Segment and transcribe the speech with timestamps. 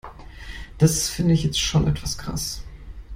[0.79, 2.63] Das finde ich jetzt schon etwas krass.